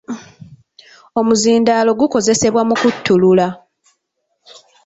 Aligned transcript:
Omuzindaalo 1.19 1.91
gukozesebwa 1.99 2.61
mu 2.69 2.75
kuttulula. 2.81 3.47